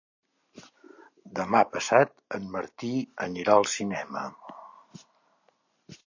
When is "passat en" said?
1.75-2.47